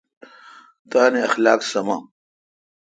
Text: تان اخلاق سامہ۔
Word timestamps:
تان 0.91 1.13
اخلاق 1.27 1.59
سامہ۔ 1.71 1.97